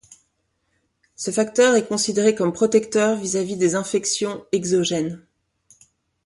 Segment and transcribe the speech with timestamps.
[1.15, 5.23] Ce facteur est considéré comme protecteur vis-à-vis des infections exogènes.